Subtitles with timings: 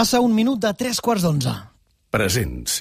[0.00, 1.52] Passa un minut de tres quarts d'onze.
[2.16, 2.78] Presents.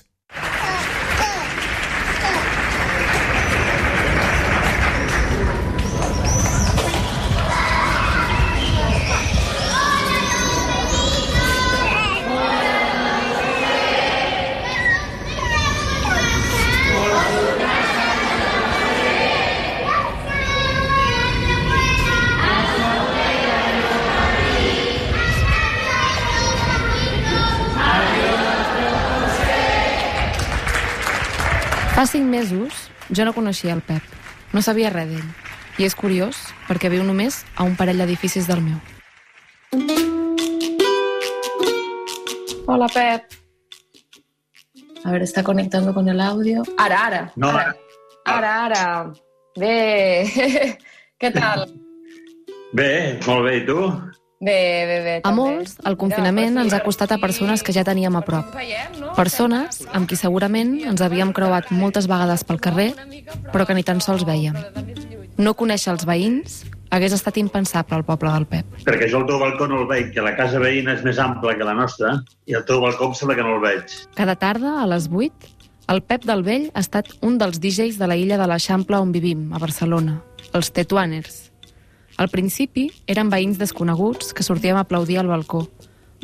[31.99, 33.99] Fa cinc mesos jo no coneixia el Pep.
[34.55, 35.31] No sabia res d'ell.
[35.83, 36.37] I és curiós
[36.69, 38.77] perquè viu només a un parell d'edificis del meu.
[42.71, 43.35] Hola, Pep.
[45.03, 46.63] A ver, está conectando con el audio.
[46.77, 47.21] Ara, ara.
[47.35, 47.75] No, ara.
[48.23, 49.13] Ara, ara.
[49.59, 50.23] Bé.
[51.19, 51.67] Què tal?
[52.71, 53.91] Bé, molt bé, i tu?
[54.39, 55.13] Bé, bé, bé.
[55.27, 58.53] A molts, el confinament ens ha costat a persones que ja teníem a prop.
[59.17, 62.93] Persones amb qui segurament ens havíem creuat moltes vegades pel carrer,
[63.51, 64.55] però que ni tan sols veiem.
[65.35, 68.79] No conèixer els veïns hagués estat impensable al poble del Pep.
[68.87, 71.57] Perquè jo el teu balcó no el veig, que la casa veïna és més ampla
[71.59, 72.15] que la nostra,
[72.47, 73.99] i el teu balcó em sembla que no el veig.
[74.15, 75.51] Cada tarda, a les 8,
[75.91, 79.11] el Pep del Vell ha estat un dels DJs de la illa de l'Eixample on
[79.11, 80.19] vivim, a Barcelona,
[80.53, 81.48] els Tetuaners.
[82.19, 85.69] Al principi eren veïns desconeguts que sortíem a aplaudir al balcó,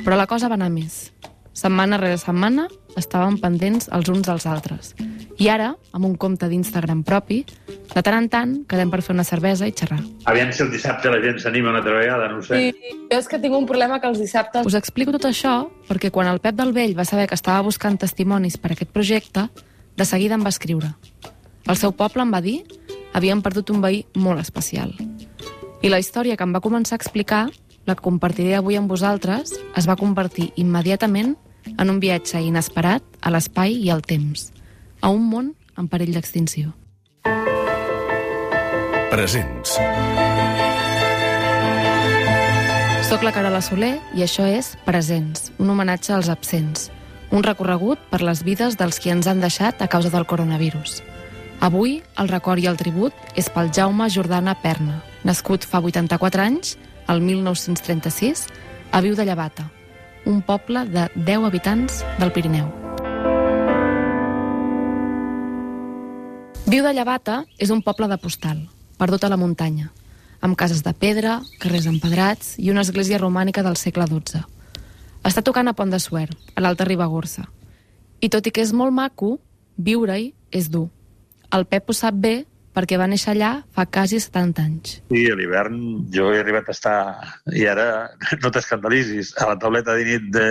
[0.03, 1.13] però la cosa va anar més.
[1.55, 2.65] Setmana rere setmana
[2.99, 4.91] estàvem pendents els uns dels altres.
[5.39, 7.37] I ara, amb un compte d'Instagram propi,
[7.93, 10.01] de tant en tant quedem per fer una cervesa i xerrar.
[10.27, 12.59] Aviam si el dissabte la gent s'anima una altra vegada, no ho sé.
[12.59, 14.67] Sí, jo és que tinc un problema que els dissabtes...
[14.67, 17.95] Us explico tot això perquè quan el Pep del Vell va saber que estava buscant
[18.03, 19.47] testimonis per a aquest projecte,
[19.95, 20.91] de seguida em va escriure.
[21.71, 22.65] El seu poble em va dir
[23.15, 24.91] havien perdut un veí molt especial.
[25.83, 27.49] I la història que em va començar a explicar,
[27.85, 31.35] la que compartiré avui amb vosaltres, es va convertir immediatament
[31.77, 34.51] en un viatge inesperat a l'espai i al temps,
[35.01, 36.73] a un món en perill d'extinció.
[39.11, 39.77] Presents.
[43.05, 46.89] Soc la Carola Soler i això és Presents, un homenatge als absents,
[47.31, 51.03] un recorregut per les vides dels qui ens han deixat a causa del coronavirus.
[51.63, 56.75] Avui, el record i el tribut és pel Jaume Jordana Perna, nascut fa 84 anys,
[57.07, 58.47] el 1936,
[58.91, 59.69] a Viu de Llevata,
[60.25, 62.67] un poble de 10 habitants del Pirineu.
[66.65, 68.57] Viu de Llevata és un poble de postal,
[68.97, 69.91] perdut a la muntanya,
[70.41, 74.43] amb cases de pedra, carrers empedrats i una església romànica del segle XII.
[75.25, 77.47] Està tocant a Pont de Suert, a l'Alta Ribagorça.
[78.21, 79.37] I tot i que és molt maco,
[79.77, 80.89] viure-hi és dur.
[81.55, 82.35] El Pep ho sap bé
[82.75, 84.95] perquè va néixer allà fa quasi 70 anys.
[85.07, 85.77] Sí, a l'hivern
[86.11, 86.95] jo he arribat a estar,
[87.55, 87.85] i ara
[88.43, 90.47] no t'escandalitzis, a la tauleta de nit de,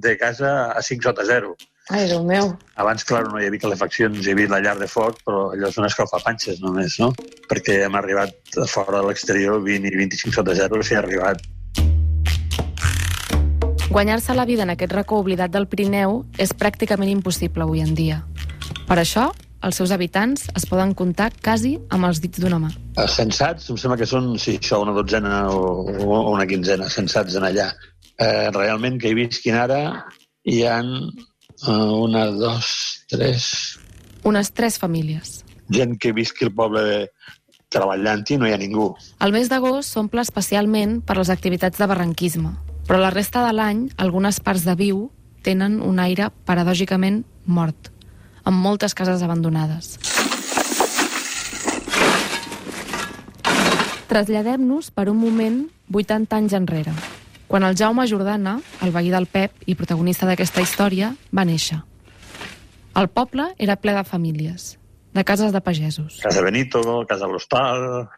[0.00, 1.52] de casa a 5 sota 0.
[1.92, 2.54] Ai, Déu meu.
[2.80, 5.76] Abans, clar, no hi havia calefaccions, hi havia la llar de foc, però allò és
[5.80, 7.10] una escalfapanxes només, no?
[7.48, 11.44] Perquè hem arribat a fora de l'exterior 20 i 25 sota 0, s'hi ha arribat.
[13.88, 18.20] Guanyar-se la vida en aquest racó oblidat del Pirineu és pràcticament impossible avui en dia.
[18.88, 19.30] Per això,
[19.64, 22.70] els seus habitants es poden comptar quasi amb els dits d'una mà.
[23.00, 27.38] Els Sensats, em sembla que són, sí, això, una dotzena o, o una quinzena sensats
[27.38, 27.72] en allà.
[28.18, 29.80] Eh, realment que hi visquin ara
[30.46, 32.70] hi han eh, una, dos,
[33.10, 33.50] tres...
[34.26, 35.42] Unes tres famílies.
[35.74, 36.96] Gent que visqui al poble de,
[37.72, 38.90] treballant-hi no hi ha ningú.
[39.24, 42.54] El mes d'agost s'omple especialment per les activitats de barranquisme,
[42.88, 45.06] però la resta de l'any algunes parts de Viu
[45.46, 47.92] tenen un aire paradògicament mort
[48.48, 49.98] amb moltes cases abandonades.
[54.08, 56.94] Traslladem-nos per un moment 80 anys enrere,
[57.48, 61.82] quan el Jaume Jordana, el veí del Pep i protagonista d'aquesta història, va néixer.
[62.96, 64.78] El poble era ple de famílies,
[65.12, 66.16] de cases de pagesos.
[66.24, 68.08] Casa Benito, Casa l'Hostal,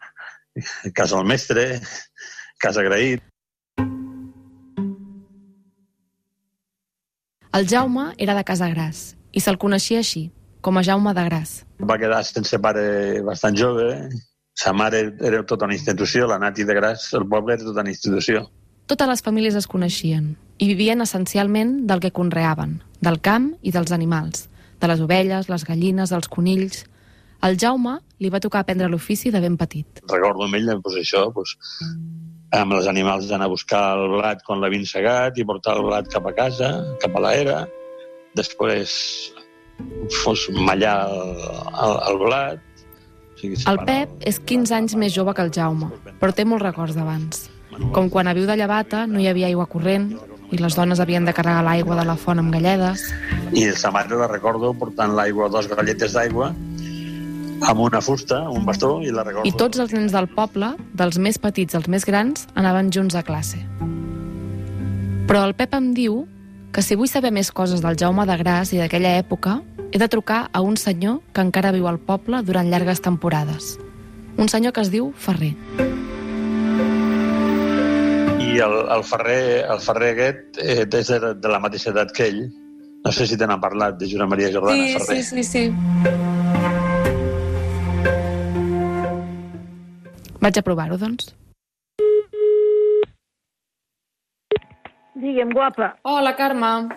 [0.95, 1.67] Casa el Mestre,
[2.57, 3.27] Casa Graït.
[7.51, 10.29] El Jaume era de Casa Gras i se'l coneixia així,
[10.61, 11.61] com a Jaume de Gras.
[11.79, 13.87] Va quedar sense pare bastant jove.
[14.57, 17.93] Sa mare era tota una institució, la Nati de Gras, el poble era tota una
[17.93, 18.45] institució.
[18.91, 23.93] Totes les famílies es coneixien i vivien essencialment del que conreaven, del camp i dels
[23.95, 24.49] animals,
[24.81, 26.85] de les ovelles, les gallines, els conills...
[27.41, 30.03] Al Jaume li va tocar aprendre l'ofici de ben petit.
[30.11, 31.55] Recordo amb ell, doncs, això, doncs,
[32.53, 36.11] amb els animals d'anar a buscar el blat quan l'havien segat i portar el blat
[36.13, 36.69] cap a casa,
[37.01, 37.63] cap a l'era.
[38.37, 38.91] Després
[40.21, 41.31] fos mallar el,
[41.85, 42.83] el, el blat.
[43.35, 45.89] O sigui, el Pep és 15 anys més jove que el Jaume,
[46.21, 47.47] però té molts records d'abans.
[47.95, 50.11] Com quan a Viu de Llevata no hi havia aigua corrent
[50.51, 53.05] i les dones havien de carregar l'aigua de la font amb galledes.
[53.55, 56.51] I sa mare la recordo portant l'aigua, dos galletes d'aigua,
[57.61, 59.47] amb una fusta, un bastó, i la recordo...
[59.47, 63.23] I tots els nens del poble, dels més petits als més grans, anaven junts a
[63.23, 63.61] classe.
[65.29, 66.25] Però el Pep em diu
[66.71, 69.59] que si vull saber més coses del Jaume de Gras i d'aquella època,
[69.91, 73.75] he de trucar a un senyor que encara viu al poble durant llargues temporades.
[74.39, 75.55] Un senyor que es diu Ferrer.
[78.41, 82.29] I el, el Ferrer, el Ferrer aquest eh, és de, de la mateixa edat que
[82.31, 82.41] ell.
[83.03, 85.23] No sé si te n'ha parlat, de Josep Maria Jordana sí, Ferrer.
[85.23, 85.63] Sí, sí, sí.
[90.41, 91.35] Vaig a provar-ho, doncs.
[95.21, 95.97] Digue'm, guapa.
[96.01, 96.89] Hola, Carme.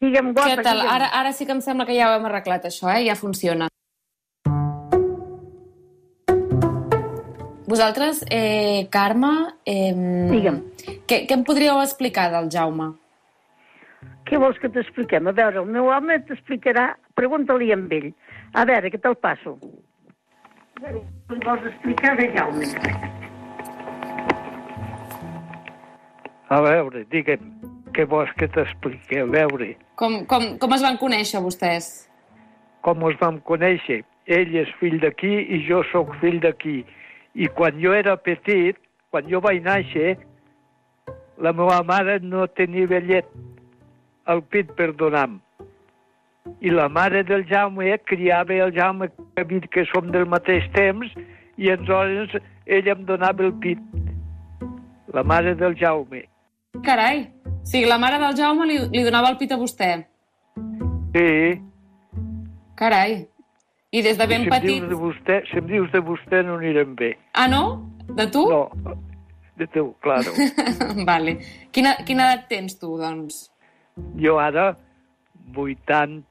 [0.00, 0.48] Digue'm, guapa.
[0.48, 0.78] Què tal?
[0.80, 0.94] digue'm.
[0.94, 3.02] Ara, ara sí que em sembla que ja ho hem arreglat, això, eh?
[3.06, 3.68] Ja funciona.
[7.68, 9.32] Vosaltres, eh, Carme,
[9.66, 9.92] eh,
[10.30, 10.62] Digue'm.
[11.06, 12.94] què, què em podríeu explicar del Jaume?
[14.24, 15.28] Què vols que t'expliquem?
[15.28, 16.94] A veure, el meu home t'explicarà...
[17.14, 18.12] Pregunta-li amb ell.
[18.54, 19.58] A veure, què te'l passo?
[20.80, 22.64] Li vols explicar de Jaume?
[26.48, 27.57] A veure, digue'm,
[27.98, 29.18] què vols que t'expliqui?
[29.18, 31.88] A veure, Com, com, com es van conèixer vostès?
[32.86, 34.04] com ens vam conèixer?
[34.30, 36.84] Ell és fill d'aquí i jo sóc fill d'aquí.
[37.34, 38.76] I quan jo era petit,
[39.10, 40.14] quan jo vaig néixer,
[41.42, 43.26] la meva mare no tenia vellet
[44.26, 45.40] al pit per donar-me.
[46.64, 50.64] I la mare del Jaume criava el Jaume que ha dit que som del mateix
[50.72, 51.10] temps
[51.58, 53.82] i aleshores ell em donava el pit.
[55.12, 56.22] La mare del Jaume.
[56.84, 57.26] Carai!
[57.64, 59.90] Sigui, la mare del Jaume li, li donava el pit a vostè.
[61.14, 61.28] Sí,
[62.78, 63.26] Carai!
[63.90, 64.68] I des de ben si petit...
[64.78, 67.14] dius de vostè, si em dius de vostè no anirem bé.
[67.34, 67.62] Ah, no?
[68.14, 68.44] De tu?
[68.52, 68.68] No,
[69.58, 70.34] de tu, claro.
[71.10, 71.38] vale.
[71.74, 73.48] Quina, quina edat tens tu, doncs?
[74.22, 74.70] Jo ara,
[75.56, 76.22] 80,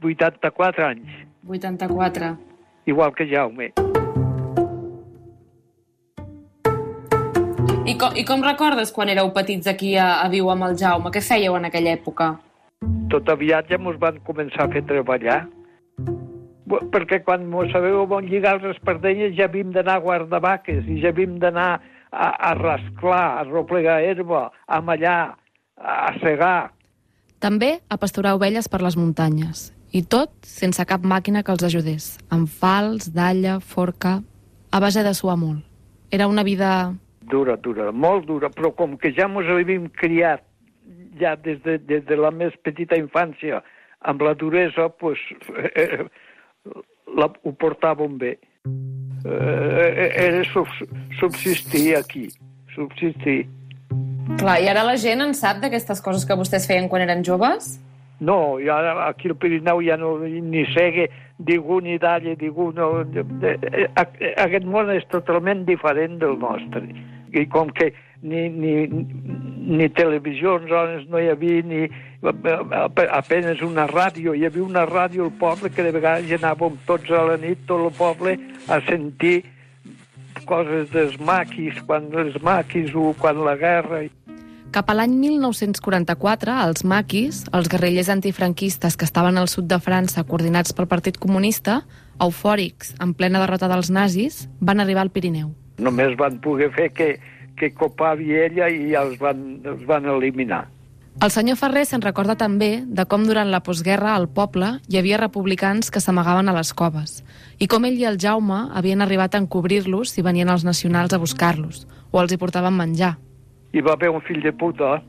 [0.00, 2.32] 84 anys, 84.
[2.86, 3.72] igual que Jaume.
[7.88, 11.08] I com, I com recordes quan éreu petits aquí a, a viure amb el Jaume?
[11.08, 12.34] Què fèieu en aquella època?
[13.08, 15.38] Tot aviat ja mos van començar a fer treballar.
[16.92, 20.98] Perquè quan mos sabeu on lligar les espardenyes ja havíem d'anar a guardar vaques i
[21.00, 21.70] ja havíem d'anar
[22.12, 25.38] a, a rasclar, a replegar herba, a mallar,
[25.80, 26.74] a segar.
[27.40, 29.70] També a pasturar ovelles per les muntanyes.
[29.96, 32.18] I tot sense cap màquina que els ajudés.
[32.28, 34.18] Amb fals, dalla, forca...
[34.68, 35.64] A base de suar molt.
[36.12, 36.92] Era una vida...
[37.28, 40.44] Dura, dura, molt dura, però com que ja mos havíem criat
[41.20, 43.62] ja des de, des de la més petita infància
[44.00, 45.18] amb la duresa, pues,
[45.74, 46.06] eh,
[47.18, 48.36] la, ho portàvem bé.
[49.24, 50.70] Eh, era sub,
[51.18, 52.28] subsistir aquí,
[52.74, 53.42] subsistir.
[54.38, 57.76] Clar, i ara la gent en sap d'aquestes coses que vostès feien quan eren joves?
[58.20, 61.06] No, i ara aquí al Pirineu ja no ni segue
[61.38, 62.88] ningú ni dalla, ningú no...
[63.02, 66.82] eh, eh, Aquest món és totalment diferent del nostre.
[67.32, 67.92] I com que
[68.22, 71.86] ni, ni, ni televisions on no hi havia, ni
[73.14, 74.34] apenes una ràdio.
[74.34, 77.86] Hi havia una ràdio al poble que de vegades anàvem tots a la nit, tot
[77.86, 78.36] el poble,
[78.68, 79.42] a sentir
[80.48, 84.06] coses dels maquis, quan els maquis o quan la guerra...
[84.68, 90.26] Cap a l'any 1944, els maquis, els guerrillers antifranquistes que estaven al sud de França
[90.28, 91.80] coordinats pel Partit Comunista,
[92.20, 95.54] eufòrics, en plena derrota dels nazis, van arribar al Pirineu.
[95.78, 97.12] Només van poder fer que,
[97.58, 100.66] que copar ella i els van, els van eliminar.
[101.18, 105.18] El senyor Ferrer se'n recorda també de com durant la postguerra al poble hi havia
[105.18, 107.24] republicans que s'amagaven a les coves
[107.58, 111.18] i com ell i el Jaume havien arribat a encobrir-los si venien els nacionals a
[111.18, 113.16] buscar-los o els hi portaven menjar.
[113.74, 115.00] Hi va haver un fill de puta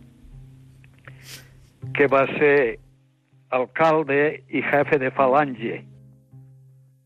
[1.93, 2.79] que va ser
[3.53, 5.83] alcalde i jefe de falange.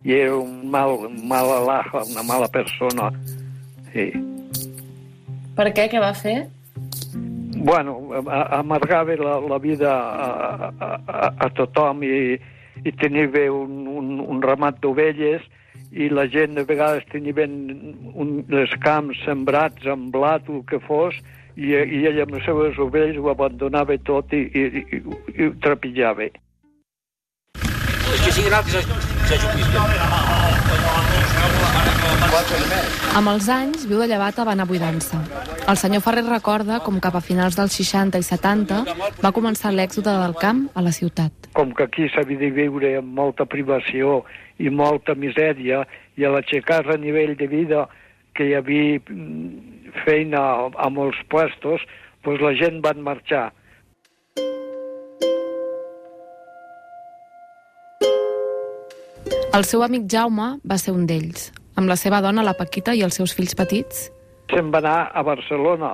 [0.03, 3.11] I era un mal, un mal alaja, una mala persona.
[3.93, 4.09] Sí.
[5.55, 5.87] Per què?
[5.91, 6.37] Què va fer?
[7.63, 10.29] Bueno, a- amargava la, la vida a,
[10.67, 12.39] a, a, a tothom i,
[12.83, 15.45] i tenia bé un, un, un ramat d'ovelles
[15.93, 17.53] i la gent de vegades tenia ben
[18.17, 21.15] un, els camps sembrats amb blat o el que fos
[21.55, 24.65] i, i ell amb les seves ovelles ho abandonava tot i, i,
[24.97, 25.01] i,
[25.37, 26.31] i ho trepitjava.
[33.13, 35.19] Amb els anys, viu de llevat a anar buidant-se.
[35.69, 38.79] El senyor Ferrer recorda com cap a finals dels 60 i 70
[39.23, 41.49] va començar l'èxode del camp a la ciutat.
[41.53, 44.23] Com que aquí s'havia de viure amb molta privació
[44.57, 45.83] i molta misèria
[46.17, 47.85] i a l'aixecar el nivell de vida
[48.33, 51.85] que hi havia mm, feina a, a molts puestos,
[52.25, 53.51] doncs la gent van marxar.
[59.53, 63.03] El seu amic Jaume va ser un d'ells, amb la seva dona, la Paquita, i
[63.05, 64.07] els seus fills petits.
[64.49, 65.91] Se'n va anar a Barcelona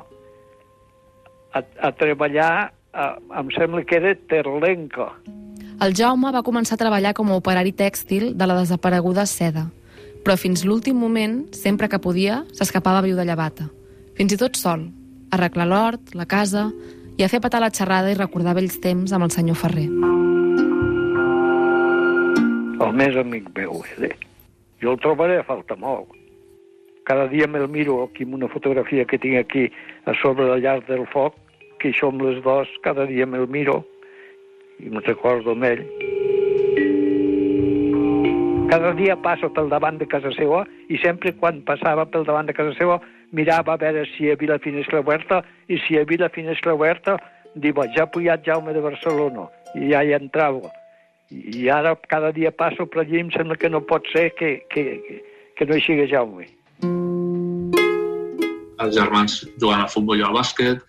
[1.51, 3.07] a, a treballar, a,
[3.41, 5.09] em sembla que era Terlenca.
[5.83, 9.65] El Jaume va començar a treballar com a operari tèxtil de la desapareguda seda,
[10.23, 13.67] però fins l'últim moment, sempre que podia, s'escapava a viure de llevata.
[14.15, 16.69] Fins i tot sol, a arreglar l'hort, la casa
[17.19, 19.89] i a fer petar la xerrada i recordar vells temps amb el senyor Ferrer.
[22.89, 24.08] El més amic meu era.
[24.81, 26.15] Jo el trobaré a falta molt.
[27.05, 29.67] Cada dia me'l miro aquí amb una fotografia que tinc aquí
[30.10, 31.36] a sobre la llar del foc,
[31.77, 33.84] que hi som les dos, cada dia me'l miro
[34.81, 35.86] i me'n recordo amb ell.
[38.74, 42.58] Cada dia passo pel davant de casa seva i sempre quan passava pel davant de
[42.58, 42.98] casa seva
[43.29, 46.74] mirava a veure si hi havia la finestra oberta i si hi havia la finestra
[46.74, 47.19] oberta
[47.53, 49.46] diu, ja ha pujat Jaume de Barcelona
[49.77, 50.78] i ja hi entrava.
[51.29, 54.65] I ara cada dia passo per allí i em sembla que no pot ser que,
[54.74, 55.17] que, que,
[55.57, 56.48] que no hi sigui Jaume.
[58.79, 60.81] Els germans jugant al futbol i al bàsquet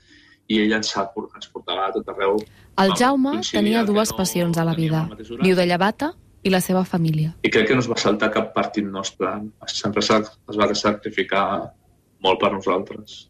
[0.49, 2.41] i ell ens, ens portava a tot arreu.
[2.81, 5.05] El Jaume tenia dues passions a la vida,
[5.43, 7.35] viu de llevata i la seva família.
[7.45, 9.29] I crec que no es va saltar cap partit nostre.
[9.69, 11.45] Sempre es va sacrificar
[12.25, 13.27] molt per nosaltres.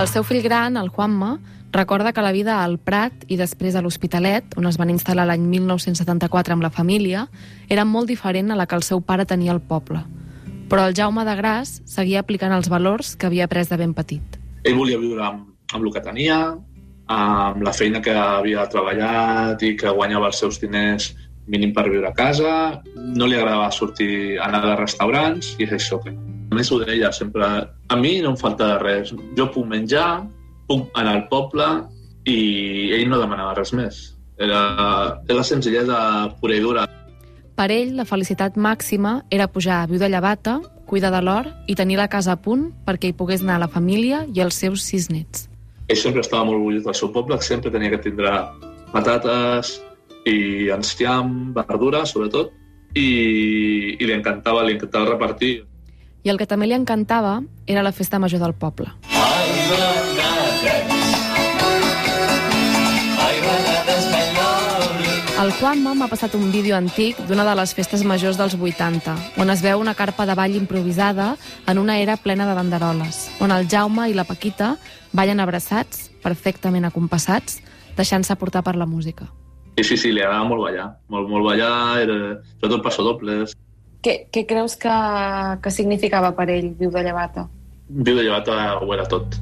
[0.00, 1.34] El seu fill gran, el Juanma,
[1.72, 5.44] recorda que la vida al Prat i després a l'Hospitalet, on es van instal·lar l'any
[5.46, 7.26] 1974 amb la família,
[7.68, 10.02] era molt diferent a la que el seu pare tenia al poble.
[10.70, 14.38] Però el Jaume de Gras seguia aplicant els valors que havia après de ben petit.
[14.64, 16.40] Ell volia viure amb, amb el que tenia,
[17.10, 21.10] amb la feina que havia treballat i que guanyava els seus diners
[21.50, 25.98] mínim per viure a casa, no li agradava sortir, anar de restaurants, i és això
[26.50, 29.12] a més ho deia sempre, a mi no em falta de res.
[29.38, 30.22] Jo puc menjar,
[30.70, 31.66] puc anar al poble
[32.30, 34.00] i ell no demanava res més.
[34.40, 34.60] Era,
[35.26, 35.98] era la senzillesa
[36.40, 36.86] pura i dura.
[37.58, 41.76] Per ell, la felicitat màxima era pujar a viure de llevata, cuidar de l'or i
[41.76, 45.10] tenir la casa a punt perquè hi pogués anar la família i els seus sis
[45.12, 45.48] nets.
[45.90, 48.32] Ell sempre estava molt orgullós del seu poble, sempre tenia que tindre
[48.94, 49.76] patates
[50.30, 52.54] i enciam, verdura, sobretot,
[52.94, 53.08] i,
[53.98, 55.54] i li encantava, li encantava repartir.
[56.24, 58.92] I el que també li encantava era la festa major del poble.
[65.40, 69.48] El Juanma m'ha passat un vídeo antic d'una de les festes majors dels 80, on
[69.48, 71.30] es veu una carpa de ball improvisada
[71.64, 74.74] en una era plena de banderoles, on el Jaume i la Paquita
[75.16, 77.62] ballen abraçats, perfectament acompassats,
[77.96, 79.30] deixant-se portar per la música.
[79.78, 80.90] Sí, sí, sí, li agrada molt ballar.
[81.08, 82.18] Molt, molt ballar, era,
[82.58, 83.56] sobretot passadobles.
[84.04, 84.92] Què, què creus que,
[85.64, 87.48] que significava per ell viu de llevata?
[87.88, 89.40] Viu de llevata ho era tot.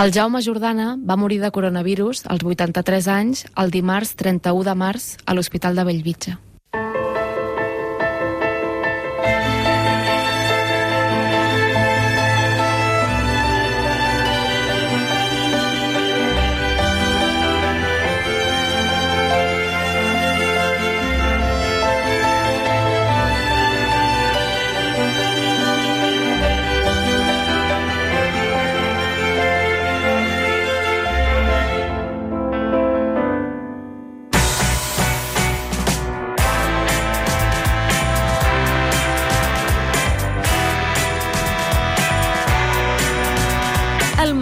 [0.00, 5.10] El Jaume Jordana va morir de coronavirus als 83 anys el dimarts 31 de març
[5.26, 6.38] a l'Hospital de Bellvitge.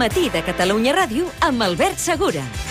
[0.09, 2.68] Matí de Catalunya Ràdio amb Albert Segura.